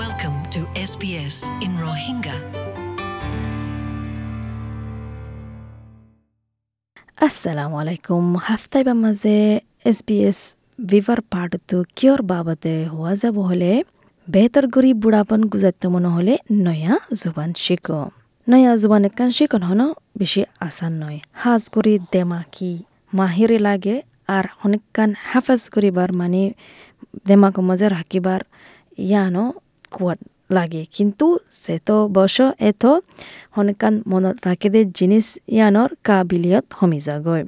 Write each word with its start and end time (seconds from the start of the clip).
Welcome 0.00 0.38
to 0.54 0.60
SBS 0.80 1.36
in 1.60 1.72
Rohingya. 1.76 2.36
assalamu 7.18 7.74
alaikum. 7.82 8.22
হাফতাইবা 8.46 8.94
মাজে 9.02 9.36
S 9.90 9.98
B 10.08 10.16
S 10.30 10.38
ভিভাৰ 10.90 11.20
পাৰ্টটো 11.32 11.78
কিয়ৰ 11.96 12.20
বাবতে 12.32 12.74
হোৱা 12.92 13.12
যাব 13.22 13.36
হ'লে 13.48 13.72
বেহতৰ 14.28 14.64
কৰি 14.74 14.90
বুঢ়াপন 15.02 15.40
গুজাত 15.52 15.84
নহ'লে 15.96 16.34
নয়া 16.66 16.94
জুবান 17.20 17.50
শিকো 17.64 18.00
নয়া 18.46 18.72
জুবান 18.80 19.02
একান 19.08 19.30
শিকন 19.36 19.62
হন 19.68 19.80
বেছি 20.18 20.40
আসান 20.66 20.92
নয় 21.02 21.18
সাজ 21.40 21.62
কৰি 21.74 21.94
দেমাকি 22.12 22.72
মাহিরে 23.12 23.58
লাগে 23.66 23.96
আর 24.36 24.44
অনেকখান 24.64 25.10
হাফাজ 25.30 25.62
করিবার 25.74 26.10
মানে 26.20 26.42
দেমাকো 27.28 27.60
মাঝে 27.68 27.86
রাখিবার 27.96 28.40
ইয়ানো 29.06 29.46
সেত 31.50 31.90
বস 31.90 32.40
এত 32.58 32.86
অনেকখান 33.56 34.02
মনত 34.06 34.46
রাখে 34.46 34.70
দে 34.70 34.84
জিনিস 34.84 35.38
ইয়ানোর 35.48 35.90
কাবিলিয়ত 36.04 36.64
হমি 36.74 37.00
যাগয় 37.00 37.44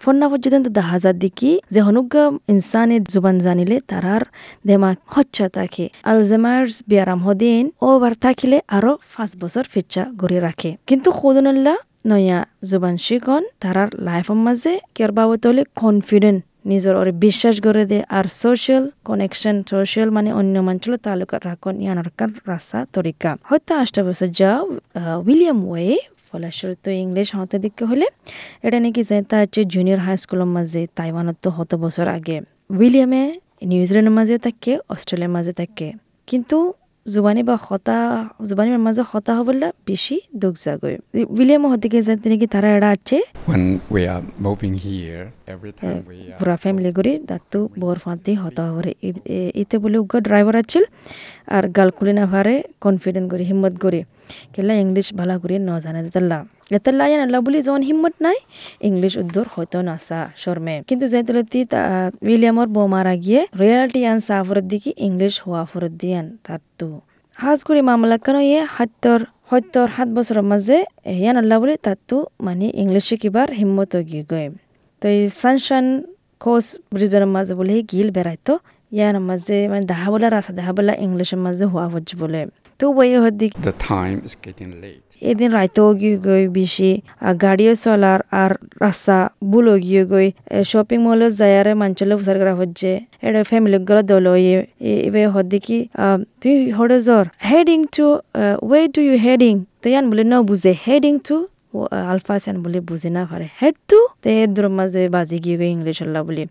ফন্না 0.00 0.28
পর্যন্ত 0.28 0.68
দেখা 0.68 0.98
যা 0.98 1.12
দেখি 1.12 1.60
যে 1.70 1.80
হনুকা 1.80 2.30
ইনসানে 2.48 3.00
জুবান 3.00 3.38
জানিলে 3.38 3.80
তারার 3.88 4.20
দেমাক 4.66 4.98
হচ্ছা 5.06 5.48
থাকে। 5.48 5.90
আলজেমার্স 6.02 6.82
বিয়ারাম 6.88 7.18
হদিন 7.18 7.70
ওবার 7.82 8.12
থাকিলে 8.14 8.60
আরও 8.68 8.98
পাঁচ 9.16 9.30
বছর 9.40 9.64
ফিচ্ছা 9.72 10.10
গড়ে 10.16 10.40
রাখে। 10.40 10.76
কিন্তু 10.86 11.10
খুদনুল্লাহ 11.10 11.76
নয়া 12.06 12.46
জুবান 12.64 12.96
শিকন 12.96 13.44
তারার 13.60 13.88
লাইফের 13.94 14.36
মাঝে 14.36 14.80
কেয়ার 14.94 15.12
বাবত 15.12 15.46
হলে 15.46 15.64
কনফিডেন্ট 15.76 16.44
নিজের 16.70 16.94
ওরে 17.00 17.12
বিশ্বাস 17.26 17.56
করে 17.66 17.82
দে, 17.90 17.98
আর 18.18 18.26
সোশ্যাল 18.42 18.84
কানেকশন 19.08 19.56
সোশ্যাল 19.72 20.08
মানে 20.16 20.30
অন্য 20.40 20.54
মানুষের 20.68 20.94
তালুকা 21.06 21.36
রাখন 21.48 21.74
ইয়ানোর 21.84 22.08
কার 22.18 22.30
রাস্তা 22.52 22.78
তরিকা। 22.96 23.30
হয়তো 23.48 23.72
আষ্টা 23.82 24.00
বছর 24.06 24.28
যা 24.40 24.50
উইলিয়াম 25.26 25.58
ওয়ে 25.70 25.88
ফলাশ্বর 26.28 26.70
তো 26.84 26.90
ইংলিশ 27.04 27.28
হতে 27.38 27.56
দিকে 27.64 27.82
হলে, 27.90 28.06
এটা 28.66 28.78
নাকি 28.84 29.00
যে 29.08 29.16
তা 29.30 29.36
হচ্ছে 29.42 29.60
জুনিয়র 29.74 30.00
হাই 30.06 30.16
স্কুলের 30.22 30.50
মাঝে 30.56 30.80
তাইওয়ানত 30.98 31.36
তো 31.44 31.48
হত 31.56 31.70
বছর 31.84 32.06
আগে। 32.16 32.36
উইলিয়ামে 32.80 33.22
নিউজিল্যান্ডের 33.70 34.14
মাঝে 34.18 34.36
থাকে 34.46 34.72
অস্ট্রেলিয়ার 34.94 35.32
মাঝে 35.36 35.52
থাকে। 35.60 35.88
কিন্তু 36.28 36.58
জুবানি 37.06 37.42
বা 37.42 37.58
হতা 37.62 38.28
জুবানির 38.48 38.78
মাঝে 38.78 39.02
হতা 39.12 39.32
হবলা 39.36 39.72
বেশি 39.86 40.20
দুঃখ 40.36 40.54
জাগয় 40.64 40.98
উইলিয়াম 41.28 41.66
হদিকে 41.66 42.02
যে 42.02 42.16
তিনি 42.16 42.38
কি 42.38 42.46
তারা 42.46 42.68
এরা 42.76 42.88
আছে? 42.90 43.16
পুরা 46.38 46.56
ফ্যামিলি 46.56 46.92
করে 46.92 47.18
দাঁতু 47.26 47.68
বর 47.80 47.98
ফাঁতি 47.98 48.34
হতা 48.34 48.72
হরে 48.72 48.94
ইতে 49.54 49.78
বলে 49.78 49.98
উগ্র 49.98 50.20
ড্রাইভার 50.20 50.56
আছিল 50.56 50.84
আর 51.46 51.68
গাল 51.68 51.90
খুলে 51.90 52.12
না 52.12 52.26
পারে 52.26 52.62
কনফিডেন্ট 52.80 53.30
করে 53.30 53.44
হিম্মত 53.44 53.74
করে 53.80 54.00
কেলা 54.54 54.74
ইংলিশ 54.84 55.06
ভালো 55.18 55.34
করে 55.42 55.56
ন 55.68 55.70
জানে 55.84 56.00
দিতাল্লা 56.06 56.38
এতাল্লা 56.76 57.04
ইয়ান 57.10 57.20
আল্লাহ 57.26 57.40
বলি 57.46 57.58
যখন 57.66 57.82
হিম্মত 57.88 58.14
নাই, 58.24 58.38
ইংলিশ 58.88 59.12
উদ্দর 59.22 59.46
হয়তো 59.54 59.78
নাসা 59.88 60.20
শর্মে 60.42 60.74
কিন্তু 60.88 61.04
যে 61.12 61.20
তলতি 61.28 61.60
উইলিয়ামর 62.26 62.68
বউ 62.74 62.86
মারা 62.94 63.14
গিয়ে 63.24 63.40
রয়্যালিটি 63.60 64.00
আন 64.10 64.18
সাফরত 64.28 64.64
দিকে 64.72 64.90
ইংলিশ 65.08 65.34
হওয়া 65.44 65.62
ফরত 65.70 65.92
দিয়ান 66.02 66.26
তার 66.46 66.62
তো 66.78 66.88
হাজ 67.38 67.58
করে 67.66 67.80
মামলা 67.90 68.16
কেন 68.24 68.36
ইয়ে 68.50 68.60
হাত্তর 68.76 69.20
সত্তর 69.50 69.88
সাত 69.96 70.08
বছৰৰ 70.16 70.40
মাজে 70.50 70.78
ইয়ান 71.22 71.36
আল্লাহ 71.42 71.56
বুলি 71.62 71.74
তাতো 71.86 72.16
মানে 72.46 72.66
ইংলিছ 72.82 73.04
শিকিবাৰ 73.10 73.48
হিম্মত 73.60 73.92
গিয়ে 74.08 74.24
গৈ। 74.30 74.46
তো 75.02 75.06
এই 75.14 75.20
সানশান 75.42 75.86
কোচ 76.44 76.66
ব্রিজবেনের 76.94 77.30
মাঝে 77.36 77.52
বলে 77.60 77.72
গিল 77.92 78.08
বেড়াইতো 78.16 78.54
ইয়ার 78.92 79.16
মাঝে 79.28 79.56
মানে 79.70 79.84
দেখা 79.92 80.08
বলা 80.12 80.26
রাস্তা 80.36 80.52
দেখা 80.58 80.72
বলা 80.78 80.92
ইংলিশের 81.06 81.40
মাঝে 81.44 81.64
হওয়া 82.86 83.04
হচ্ছে 83.04 83.12
বলে 83.12 83.12
তো 83.12 83.16
ওই 83.16 83.22
হদ্দি 83.24 83.48
the 83.48 83.72
time 83.72 84.18
is 84.26 84.34
getting 84.46 84.72
late. 84.82 85.12
এদিন 85.22 85.52
রাইতেও 85.52 85.94
গিয়ে 85.94 86.16
গই 86.16 86.48
বেশি 86.48 87.02
আর 87.20 87.34
গাড়িও 87.34 87.74
চলার 87.74 88.20
আর 88.30 88.50
রাস্তা 88.82 89.30
বুলো 89.44 89.78
গিয়ে 89.78 90.04
গই 90.04 90.32
শপিং 90.64 91.02
মলে 91.02 91.30
যায়ারে 91.30 91.74
মাঞ্চলে 91.74 92.14
উসার 92.14 92.38
করা 92.38 92.54
হচ্ছে 92.54 93.00
এটা 93.22 93.42
ফ্যামিলি 93.42 93.78
গুলো 93.78 94.02
দল 94.02 94.26
এবার 95.06 95.28
হদ্দি 95.28 95.58
কি 95.58 95.88
তুই 96.42 96.70
হরে 96.70 97.00
জ্বর 97.00 97.24
heading 97.50 97.84
to 97.96 98.20
way 98.62 98.88
to 98.88 99.00
you 99.00 99.16
heading 99.16 99.64
তো 99.82 99.88
ইয়ান 99.88 100.04
বলে 101.74 101.90
ন 101.90 101.98
বুঝে 101.98 101.98
হেডিং 101.98 101.98
টু 101.98 102.08
আলফাসান 102.12 102.56
বলে 102.64 102.78
বুঝে 102.88 103.10
না 103.16 103.22
পারে 103.30 103.46
টু 103.88 103.98
তো 104.22 104.68
মাঝে 104.78 105.02
বাজি 105.16 105.38
গিয়ে 105.44 105.56
গই 105.60 105.70
ইংলিশ 105.76 105.98
আল্লাহ 106.04 106.20
বলি। 106.28 106.44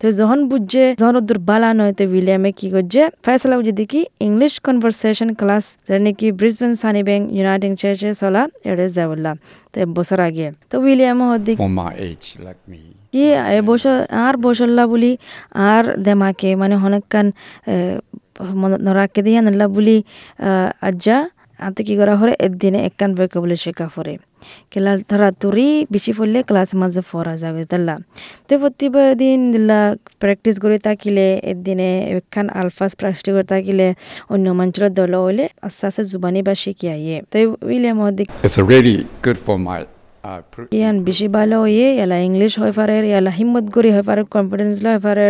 তো 0.00 0.06
যখন 0.18 0.38
বুঝছে 0.50 0.84
যখন 1.00 1.14
ওদের 1.20 1.38
বালা 1.48 1.70
নয় 1.78 1.92
তো 1.98 2.04
উইলিয়ামে 2.14 2.50
কি 2.58 2.66
করছে 2.74 3.02
ফয়সলা 3.24 3.54
বুঝে 3.60 3.74
দেখি 3.80 4.00
ইংলিশ 4.28 4.52
কনভারসেশন 4.66 5.28
ক্লাস 5.40 5.64
যেটা 5.86 6.00
নাকি 6.06 6.26
ব্রিসবেন 6.38 6.72
সানি 6.82 7.00
ব্যাংক 7.08 7.24
ইউনাইটেড 7.36 7.72
চার্চে 7.80 8.10
চলা 8.20 8.42
এটা 8.70 8.86
যাবলা। 8.96 9.32
তো 9.72 9.76
বছর 9.96 10.18
আগে। 10.28 10.46
তো 10.70 10.74
উইলিয়ামে 10.84 11.24
হদ্দি 11.30 11.52
For 11.62 11.70
my 11.82 11.92
age, 12.08 12.28
like 12.46 12.62
me, 12.72 12.80
কি 13.12 13.24
বছর 13.70 13.96
আর 14.24 14.34
বসল্লা 14.44 14.84
বলি 14.92 15.12
আর 15.70 15.84
দেমাকে 16.06 16.50
মানে 16.60 16.76
মনত 18.60 18.80
নরাকে 18.86 19.20
দিয়ে 19.26 19.40
নাল্লা 19.46 19.66
বলি 19.76 19.96
আজ্জা। 20.88 21.18
করা 22.00 22.14
হরে? 22.20 22.34
একদিনে 22.46 22.78
একখান 22.88 23.10
বই 23.16 23.26
বলে 23.42 23.56
শেখা 23.64 23.86
ফরে 23.94 24.14
কেলা 24.72 24.92
ধরা 25.10 25.28
তোরই 25.42 25.68
বেশি 25.94 26.12
পড়লে 26.18 26.38
ক্লাস 26.48 26.70
মাঝে 26.80 27.02
ফরা 27.10 27.34
যাবে 27.42 27.62
তাল্লা। 27.70 27.94
তো 28.48 28.54
প্রতিবার 28.62 29.08
দিন 29.22 29.38
দিল্লা 29.52 29.80
প্র্যাকটিস 30.20 30.56
করে 30.64 30.78
থাকিলে 30.86 31.26
একদিনে 31.52 31.90
একখান 32.18 32.46
আলফাস 32.60 32.92
প্র্যাকটিস 33.00 33.28
করে 33.36 33.46
থাকিলে, 33.54 33.86
অন্য 34.34 34.46
মানুষের 34.58 34.90
দল 34.98 35.12
হইলে 35.24 35.44
আস্তে 35.66 35.84
আস্তে 35.88 36.02
জুবানি 36.10 36.40
বা 36.46 36.54
শিখি 36.62 36.86
আইয়ে। 36.94 37.16
তো 37.30 37.36
উইলে 37.68 37.90
মহাদিক 37.98 38.26
it's 38.46 38.58
really 38.72 38.98
good 39.24 39.38
for 39.46 39.56
my 39.68 39.80
ইয়ান 40.78 40.96
বেশি 41.08 41.26
ভালো 41.36 41.56
হয়ে 41.64 41.86
এলা 42.02 42.16
ইংলিশ 42.28 42.52
হয়ে 42.60 42.74
পারে 42.78 42.94
এলা 43.18 43.32
হিম্মত 43.38 43.66
করি 43.76 43.88
হয়ে 43.94 44.06
পারে 44.10 44.22
কনফিডেন্স 44.34 44.74
লয় 44.84 45.00
পারে 45.06 45.26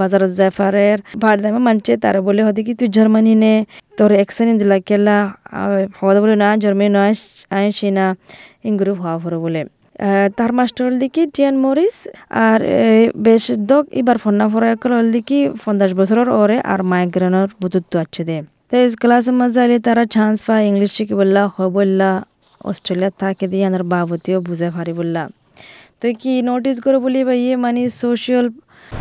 বাজারত 0.00 0.32
যায় 0.40 0.52
পারে 0.60 0.86
ভার 1.22 1.36
দামে 1.42 1.60
মানছে, 1.68 1.92
তারা 2.04 2.20
বলে 2.28 2.42
হতে 2.46 2.60
কি 2.66 2.72
তুই 2.80 2.88
জার্মানি 2.96 3.34
নে, 3.42 3.54
তোর 3.98 4.10
এক্সেন 4.22 4.48
দিলা 4.60 4.76
কেলা 4.88 5.16
হওয়া 5.98 6.20
বলে 6.24 6.36
না, 6.42 6.48
জার্মানি 6.62 6.90
নয় 6.98 7.14
আইসি 7.56 7.88
না 7.98 8.06
ইংগুরু 8.68 8.92
হওয়া 9.00 9.16
পরে 9.24 9.38
বলে। 9.44 9.62
তার 10.38 10.50
মাস্টার 10.58 10.82
হল 10.86 10.96
দেখি 11.04 11.22
টিয়ান 11.34 11.56
মরিস, 11.64 11.96
আর 12.46 12.60
বেশ 13.26 13.44
দক, 13.70 13.84
এবার 14.00 14.16
ফন্না 14.24 14.46
ফরা 14.52 14.68
হল 14.98 15.08
দেখি 15.16 15.38
পঞ্চাশ 15.64 15.90
বছরের 15.98 16.28
ওরে, 16.40 16.58
আর 16.72 16.80
মাইগ্রেনের 16.90 17.48
বুতুত্ব 17.62 17.92
আছে 18.04 18.22
দে। 18.28 18.36
তো 18.70 18.76
ক্লাসের 19.02 19.34
মাঝে 19.40 19.58
আলে 19.64 19.76
তারা 19.86 20.04
চান্স 20.14 20.36
পায়, 20.46 20.62
ইংলিশ 20.70 20.90
শিখি 20.96 21.14
বললা 21.20 21.42
হয় 21.54 21.70
বললা 21.78 22.10
অস্ট্রেলিয়া 22.64 23.12
থাকে 23.18 23.44
দিয়ে 23.52 23.64
আনার 23.68 23.84
বাবতিও 23.92 24.38
বুঝে 24.40 24.68
পারি 24.76 24.92
বললাম 24.92 25.28
তো 26.00 26.06
কি 26.20 26.32
নোটিস 26.42 26.76
করে 26.84 26.98
বলি 26.98 27.20
ভাই 27.24 27.38
ইয়ে 27.42 27.54
মানে 27.64 27.80
social 28.00 28.46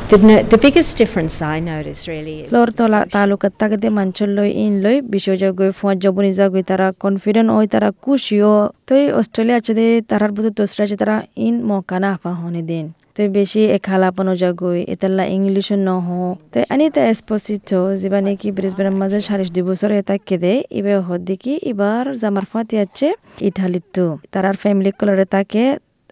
The, 0.09 0.17
no- 0.19 0.43
the 0.43 0.57
biggest 0.57 0.97
difference 0.97 1.41
I 1.41 1.59
notice 1.61 2.01
really 2.05 2.35
is 2.41 2.49
floor 2.51 2.69
তলা 2.77 2.99
তালুকাত 3.13 3.53
তাকে 3.59 3.89
মাঞ্চল 3.89 4.29
লই 4.37 4.49
ইন 4.63 4.73
লই 4.85 4.97
বিষয় 5.09 5.37
যা 5.41 5.49
গই 5.59 5.71
ফুয়া 5.79 5.93
যাবনি 6.03 6.29
যা 6.39 6.45
গই 6.53 6.63
তারা 6.71 6.87
কনফিডেন্ট 7.03 7.49
ওই 7.57 7.65
তারা 7.73 7.89
খুশিও 8.03 8.53
তো 8.87 8.93
অস্ট্রেলিয়া 9.19 9.57
আছে 9.59 9.85
তারার 10.09 10.31
দোসরা 10.57 10.83
আছে 10.87 10.95
তারা 11.01 11.15
ইন 11.47 11.55
মকানা 11.69 12.09
আফা 12.15 12.31
হনি 12.41 12.61
দিন 12.69 12.85
তো 13.15 13.21
বেশি 13.29 13.61
এখালাপনো 13.77 14.31
যা 14.41 14.49
গই 14.61 14.79
এতাল্লা 14.93 15.23
ইংলিশ 15.35 15.67
ন 15.87 15.89
হ 16.05 16.09
তো 16.51 16.57
আনি 16.73 16.85
তা 16.95 17.01
এসপোসিটো 17.13 17.79
যিবা 18.01 18.19
নাকি 18.27 18.47
ব্রিসবেনের 18.57 18.95
মাঝে 19.01 19.17
সারিশ 19.27 19.49
দুই 19.55 19.63
বছর 19.69 19.89
এটা 19.99 20.15
কেদে 20.27 20.53
এবার 20.77 20.97
হদ 21.07 21.21
দেখি 21.29 21.53
এবার 21.71 22.03
জামার 22.21 22.45
ফাতি 22.51 22.75
আছে 22.83 23.07
ইটালির 23.41 23.85
তো 23.95 24.05
তারার 24.33 24.55
ফ্যামিলি 24.63 24.91
কলরে 24.99 25.25
তাকে 25.35 25.63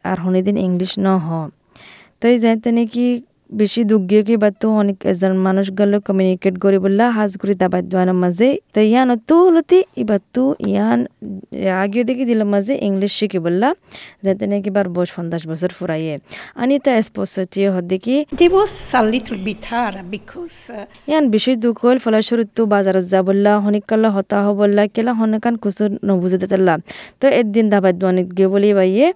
আর 0.03 0.17
হনিদিন 0.23 0.55
ইংলিশ 0.67 0.91
ন 1.05 1.07
হ 1.25 1.29
তো 2.19 2.25
এই 2.27 2.37
নাকি 2.73 3.05
বেশি 3.49 3.81
দুঃখ 3.89 4.01
গিয়ে 4.09 4.23
কি 4.27 4.35
বা 4.43 4.49
তো 4.61 4.67
অনেক 4.81 4.97
এজন 5.11 5.33
মানুষ 5.47 5.67
গেল 5.79 5.91
কমিউনিকেট 6.07 6.55
করি 6.63 6.77
বললা 6.85 7.05
হাজ 7.17 7.31
করি 7.41 7.53
দাবাত 7.61 7.83
দোয়ানোর 7.91 8.17
মাঝে। 8.23 8.49
তো 8.73 8.79
ইয়ান 8.91 9.09
তো 9.29 9.37
লতি 9.55 9.79
এবার 10.01 10.21
তো 10.35 10.43
ইয়ান 10.71 10.99
আগেও 11.83 12.03
দেখি 12.09 12.23
দিল 12.29 12.41
মাঝে 12.53 12.73
ইংলিশ 12.87 13.11
শিখি 13.19 13.39
বললা 13.45 13.69
যাতে 14.25 14.43
নাকি 14.51 14.69
বার 14.75 14.87
বয়স 14.95 15.11
পঞ্চাশ 15.15 15.43
বছর 15.51 15.71
ফুরাইয়ে। 15.77 16.15
আনি 16.61 16.75
তা 16.85 16.91
স্পষ্ট 17.07 17.35
হদ 17.75 17.85
দেখি 17.93 18.15
uh, 18.23 18.49
ইয়ান 21.09 21.23
বেশি 21.33 21.51
দুঃখ 21.63 21.77
হল 21.85 21.97
ফলস্বরূপ 22.05 22.49
তো 22.57 22.61
বাজারত 22.73 23.05
যা 23.13 23.19
বললা 23.27 23.51
হনিকাল্লা 23.65 24.09
হতা 24.15 24.37
হ 24.43 24.47
বললা 24.61 24.83
কেলা 24.95 25.11
হনকান 25.19 25.55
কুসু 25.63 25.83
নবুঝে 26.07 26.37
দিতাল্লা 26.43 26.73
তো 27.21 27.25
একদিন 27.41 27.65
দাবাত 27.73 27.95
দোয়ানিত 28.01 28.29
গিয়ে 28.37 28.49
বলি 28.53 28.69
বাইয়ে 28.79 29.07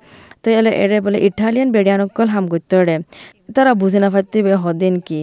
তো 0.44 0.48
এলে 0.60 0.72
এরে 0.84 0.98
বলে 1.06 1.18
ইটালিয়ান 1.28 1.70
বেড়িয়ানকল 1.76 2.28
হাম 2.34 2.46
গুত্তরে 2.54 2.96
তারা 3.56 3.72
বুঝে 3.82 4.00
না 4.04 4.10
ফাটতে 4.14 4.38
বে 4.46 4.54
হদিন 4.66 4.96
কি। 5.08 5.20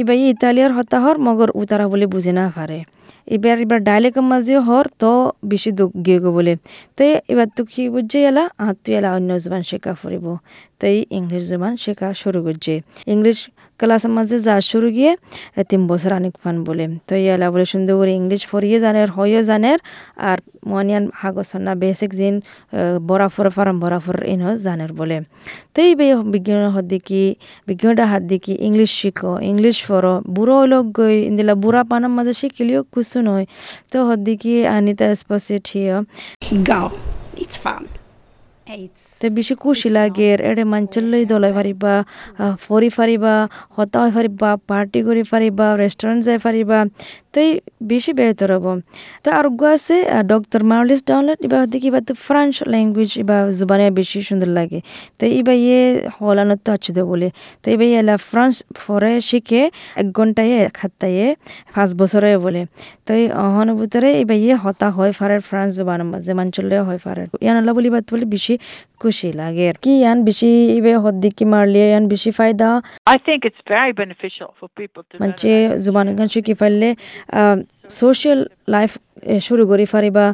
এবার 0.00 0.16
ইতালিয়ার 0.34 0.72
হতাহর 0.76 1.16
মগর 1.26 1.48
উ 1.58 1.60
তারা 1.70 1.84
বলে 1.92 2.06
বুঝে 2.14 2.32
না 2.38 2.44
পারে 2.56 2.78
এবার 3.34 3.56
এবার 3.64 3.80
ডাইলেকের 3.88 4.24
মাঝে 4.32 4.54
হর 4.68 4.86
তো 5.02 5.10
বেশি 5.50 5.70
দুঃখ 5.78 5.92
গিয়ে 6.06 6.18
বলে। 6.36 6.52
তো 6.96 7.02
এবার 7.32 7.48
তো 7.56 7.62
কি 7.72 7.82
বুঝছে 7.94 8.18
এলা, 8.30 8.44
আহ 8.62 8.70
তুই 8.82 8.92
এলা 8.98 9.10
অন্য 9.16 9.30
জবান 9.44 9.62
শেখা 9.70 9.92
ফুরিব 10.00 10.26
তো 10.78 10.84
এই 10.92 10.98
ইংলিশ 11.18 11.42
জবান 11.52 11.72
শেখা 11.84 12.08
শুরু 12.22 12.38
করছে 12.46 12.72
ইংলিশ 13.14 13.38
ক্লাসের 13.82 14.12
মাঝে 14.16 14.36
যা 14.46 14.54
শুরু 14.70 14.88
গিয়ে 14.96 15.12
তিন 15.70 15.80
বছর 15.90 16.10
আনিক 16.18 16.34
ফান 16.42 16.56
বলে 16.66 16.84
তো 17.08 17.14
ইয়ালা 17.24 17.46
বলে 17.52 17.66
সুন্দর 17.72 17.94
করে 18.00 18.12
ইংলিশ 18.20 18.42
ফরিয়ে 18.50 18.78
জানের 18.84 19.08
হয়ে 19.16 19.40
জানের, 19.48 19.78
আর 20.30 20.38
মনিয়ান 20.70 21.04
হাগসন্না 21.20 21.72
বেসিক 21.82 22.10
জিন 22.18 22.34
বরাফর 23.08 23.46
ফারাম 23.56 23.76
বরাফর 23.82 24.16
ইন 24.34 24.42
জানের 24.64 24.92
বলে 24.98 25.16
তো 25.74 25.78
এই 25.88 25.92
বে 25.98 26.06
বিজ্ঞানের 26.34 26.70
হাত 26.74 26.86
দেখি 26.94 27.22
বিজ্ঞানটা 27.68 28.04
হাত 28.12 28.22
দেখি 28.32 28.54
ইংলিশ 28.68 28.90
শিখো 29.00 29.32
ইংলিশ 29.50 29.76
ফরো 29.86 30.14
বুড়ো 30.36 30.58
লোক 30.72 30.84
গই, 30.98 31.16
ইন্দিলা 31.30 31.54
বুড়া 31.62 31.82
পানার 31.90 32.12
মাঝে 32.16 32.34
শিখিলেও 32.40 32.80
কুসু 32.92 33.18
নয় 33.28 33.44
তো 33.90 33.96
হাত 34.08 34.20
দেখি 34.28 34.54
আনিতা 34.76 35.06
স্পসিট 35.20 35.64
হিয়া 35.74 35.96
Go. 36.64 36.90
It's 37.34 37.56
fun. 37.56 38.01
তে 39.20 39.26
বেশি 39.38 39.54
খুশি 39.64 39.88
লাগে 39.98 40.26
এড়ে 40.50 40.64
মাঞ্চলই 40.72 41.24
দলাই 41.32 41.52
ফারিবা 41.58 41.94
আহ, 42.42 42.54
ফরি 42.66 42.88
ফারিবা 42.96 43.34
হতা 43.76 43.98
হয়ে 44.02 44.12
ফারিবা 44.16 44.50
পার্টি 44.70 44.98
করে 45.06 45.22
ফারিবা 45.32 45.66
রেস্টুরেন্ট 45.82 46.20
যাই 46.26 46.38
ফারিবা 46.44 46.78
তো 47.32 47.38
এই 47.46 47.52
বেশি 47.92 48.10
বেহতর 48.18 48.50
হব 48.56 48.66
তো 49.24 49.28
আর 49.38 49.46
গো 49.60 49.66
আছে 49.76 49.96
ডক্টর 50.32 50.60
মার্লিস 50.72 51.00
ডাউনলোড 51.08 51.40
এবার 51.46 51.62
দেখি 51.72 51.86
এবার 51.92 52.02
তো 52.08 52.14
ফ্রেঞ্চ 52.26 52.54
ল্যাঙ্গুয়েজ 52.72 53.10
এবার 53.22 53.42
জুবানে 53.58 53.86
বেশি 54.00 54.18
সুন্দর 54.28 54.50
লাগে। 54.58 54.78
তো 55.18 55.24
এবার 55.40 55.56
ইয়ে 55.64 55.82
হলানত 56.16 56.60
তো 56.66 56.70
আছে 56.76 56.90
তো 56.96 57.02
বলে। 57.10 57.28
তো 57.62 57.66
এবার 57.74 57.88
এলা 58.00 58.14
ফ্রান্স 58.28 58.54
ফরে 58.80 59.12
শিখে 59.30 59.62
এক 60.00 60.06
ঘন্টায় 60.18 60.52
এক 60.68 60.74
হাত্তায় 60.82 61.26
পাঁচ 61.74 61.90
বছরে 62.00 62.30
বলে। 62.44 62.62
তো 63.06 63.10
এই 63.20 63.24
অহনুভূতরে 63.44 64.10
এবার 64.22 64.38
ইয়ে 64.44 64.54
হতা 64.64 64.88
হয় 64.96 65.12
ফারে 65.18 65.36
ফ্রান্স 65.48 65.70
জুবানের 65.78 66.08
মাঝে 66.12 66.32
মাঞ্চলে 66.38 66.76
হয় 66.88 66.98
ফারে 67.04 67.24
ইয়ান 67.44 67.56
আল্লাহ 67.60 67.72
বলি 67.78 67.88
বাত 67.94 68.04
বলে 68.12 68.26
বেশি 68.34 68.54
খুশি 69.02 69.28
লাগে 69.40 69.66
কি 69.84 69.92
ইয়ান 70.02 70.18
বেশি 70.28 70.50
ইবে 70.78 70.92
হদ্দিকি 71.04 71.44
মারলে 71.52 71.82
ইয়ান 71.90 72.04
বেশি 72.12 72.30
ফায়দা 72.38 72.68
I 73.14 73.16
think 73.26 73.40
it's 73.48 73.62
very 73.76 73.92
beneficial 74.02 74.48
for 74.58 74.66
people 74.80 75.02
to 75.08 75.14
learn 75.14 75.22
মানে 75.22 75.54
জুবান 75.84 76.06
গান 76.18 76.28
শিখি 76.34 76.54
ফেললে 76.60 76.88
সোশ্যাল 78.00 78.40
লাইফ 78.74 78.90
শুরু 79.46 79.62
করি 79.70 79.84
ফারিবা 79.92 80.24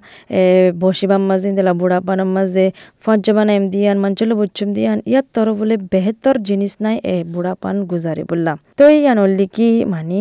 বসিবাম 0.83 1.23
মাঝে 1.31 1.49
দিলা 1.59 1.73
বুড়া 1.81 1.99
পানার 2.07 2.31
মাঝে 2.37 2.67
ফজ্জাবান 3.05 3.49
এম 3.57 3.65
দিয়ান 3.73 3.97
মাঞ্চল 4.05 4.31
বুচ্চুম 4.41 4.69
দিয়ান, 4.77 4.99
ইয়াত 5.11 5.27
তর 5.35 5.49
বলে 5.61 5.75
বেহতর 5.93 6.37
জিনিস 6.49 6.73
নাই, 6.85 6.97
এ, 7.13 7.15
বুড়া 7.33 7.53
পান 7.63 7.77
গুজারি 7.91 8.23
বললাম। 8.31 8.57
তো 8.79 8.85
ইয়ান 8.99 9.19
হল্লি 9.23 9.47
কি 9.57 9.69
মানি 9.93 10.21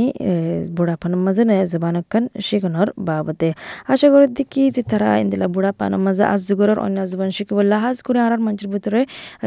বুড়া 0.78 0.96
পানের 1.02 1.22
মাঝে 1.26 1.44
নয় 1.50 1.64
জুবান 1.72 1.96
খান 2.12 2.24
শিখনের 2.48 2.90
বাবদে 3.08 3.50
আশা 3.94 4.08
করি 4.14 4.28
দেখি 4.38 4.64
যে 4.76 4.82
তারা 4.92 5.10
ইন্দিলা 5.24 5.48
বুড়া 5.56 5.72
পানের 5.80 6.02
মাঝে 6.06 6.24
আজ 6.34 6.42
যুগরের 6.50 6.80
অন্য 6.86 6.98
জুবান 7.12 7.30
শিখি 7.38 7.54
বললা, 7.60 7.76
হাজ 7.84 7.98
করে 8.08 8.20
আর 8.26 8.32
মানুষের 8.46 8.70
ভিতরে 8.74 9.02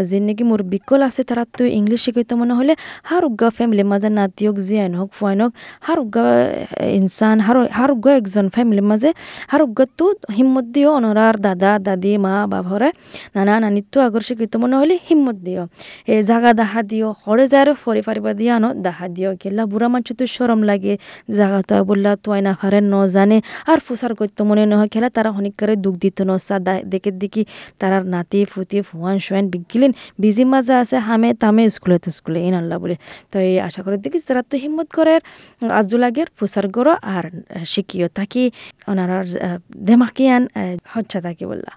যে 0.09 0.19
নাকি 0.27 0.45
মোর 0.51 0.61
বিকল 0.73 1.01
আছে, 1.09 1.23
তারা 1.29 1.45
তো 1.59 1.63
ইংলিশ 1.79 2.01
শিখাইতে 2.05 2.35
মনে 2.41 2.55
হলে, 2.59 2.73
হার 3.09 3.23
উগা 3.31 3.49
ফ্যামিলির 3.57 3.89
মাঝে 3.93 4.09
নাতি 4.19 4.43
হোক 4.49 4.57
জিয়ান 4.67 4.93
হোক 5.01 5.11
ফুয়াইন 5.19 5.39
হোক, 5.45 5.53
হার 5.87 5.99
উগা 6.05 6.27
ইনসান, 6.99 7.37
হার 7.47 7.57
হার 7.79 7.91
উগা 7.97 8.13
একজন 8.21 8.47
ফ্যামিলির 8.57 8.87
মাঝে 8.91 9.10
হার 9.51 9.63
উগা 9.67 9.85
তো 9.99 10.07
হিম্মত 10.37 10.67
দিও 10.75 10.91
অনরার 10.99 11.37
দাদা, 11.47 11.73
দাদি, 11.87 12.13
মা 12.25 12.33
বাবারে 12.53 12.89
নানা 13.35 13.55
নানি 13.65 13.81
তো 13.93 13.99
আগর 14.07 14.23
শিখিত 14.29 14.53
মনে 14.63 14.77
হলে 14.81 14.95
হিম্মত 15.09 15.39
দিও 15.47 15.65
এ 16.13 16.17
জাগা 16.29 16.53
দাহা 16.61 16.81
দিও 16.91 17.09
হরে 17.23 17.45
যার 17.53 17.69
ফরি 17.83 18.03
ফারিবা 18.07 18.33
দিয়া 18.41 18.55
ন 18.63 18.67
দাহা 18.87 19.07
দিও 19.15 19.31
কেলা 19.43 19.63
বুড়া 19.71 19.89
মানুষ 19.93 20.11
তো 20.19 20.25
সরম 20.37 20.61
লাগে 20.71 20.95
জাগা 21.39 21.61
তো 21.69 21.75
বললা 21.89 22.13
তো 22.25 22.29
না 22.47 22.53
ফারে 22.61 22.81
ন 22.93 22.95
জানে 23.15 23.39
আর 23.71 23.79
ফুসার 23.87 24.13
করতো 24.21 24.41
মনে 24.49 24.63
নহয় 24.71 24.89
খেলা 24.95 25.09
তারা 25.17 25.31
অনেক 25.39 25.55
করে 25.61 25.75
দুঃখ 25.85 25.95
দিত 26.03 26.19
ন 26.29 26.31
সা 26.47 26.57
দেখে 26.93 27.11
দেখি 27.23 27.43
তারার 27.81 28.05
নাতি 28.15 28.41
ফুতি 28.53 28.79
ফুয়ান 28.89 29.17
শুয়ান 29.27 29.45
বিগিলেন, 29.53 29.93
বিজি 30.23 30.45
মাজা 30.53 30.75
আছে, 30.83 30.97
হামে 31.07 31.31
তামে 31.43 31.63
স্কুলে 31.77 31.97
তো 32.05 32.11
স্কুলে 32.17 32.41
ইন 32.49 32.55
আল্লাহ 32.61 32.77
বলে। 32.83 32.97
তো 33.33 33.37
এই 33.49 33.57
আশা 33.69 33.81
করে 33.85 33.97
দেখি 34.05 34.19
যারা 34.27 34.43
তো 34.51 34.55
হিম্মত 34.63 34.89
করে 34.99 35.15
আজু 35.81 35.97
লাগের 36.05 36.29
ফুসার 36.39 36.67
গরো 36.77 36.93
আর 37.15 37.25
শিখিও 37.73 38.07
তাকি 38.19 38.43
ওনার 39.05 39.27
দেমাকিয়ান 39.89 40.43
হচ্ছা 40.95 41.19
তাকে 41.27 41.45
বললা 41.51 41.73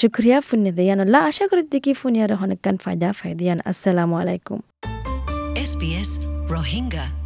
শুক্রিয়া 0.00 0.38
ফুনিয়া 0.48 0.74
দিয়ানুল্লাহ 0.78 1.20
আশা 1.30 1.44
করি 1.50 1.62
দেখি 1.74 1.92
ফুনিয়ার 2.00 2.30
অনেক 2.44 2.60
ফায়দা 2.84 3.08
ফায়দিয়ান 3.20 3.58
আসসালামু 3.70 4.14
আলাইকুম 4.22 4.58
SBS 5.62 6.10
Rohingya. 6.48 7.19